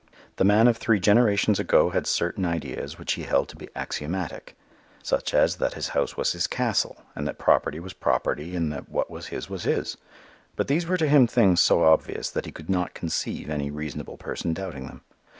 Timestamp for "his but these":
9.61-10.87